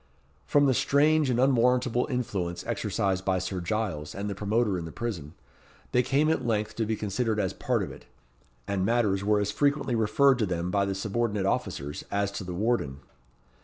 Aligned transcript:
From 0.47 0.65
the 0.65 0.73
strange 0.73 1.29
and 1.29 1.39
unwarrantable 1.39 2.07
influence 2.09 2.65
exercised 2.65 3.23
by 3.23 3.37
Sir 3.37 3.61
Giles 3.61 4.15
and 4.15 4.27
the 4.27 4.33
promoter 4.33 4.75
in 4.79 4.85
the 4.85 4.91
prison, 4.91 5.35
they 5.91 6.01
came 6.01 6.27
at 6.31 6.43
length 6.43 6.75
to 6.77 6.87
be 6.87 6.95
considered 6.95 7.39
as 7.39 7.53
part 7.53 7.83
of 7.83 7.91
it; 7.91 8.05
and 8.67 8.83
matters 8.83 9.23
were 9.23 9.39
as 9.39 9.51
frequently 9.51 9.93
referred 9.93 10.39
to 10.39 10.47
them 10.47 10.71
by 10.71 10.85
the 10.85 10.95
subordinate 10.95 11.45
officers 11.45 12.03
as 12.09 12.31
to 12.31 12.43
the 12.43 12.55
warden. 12.55 13.01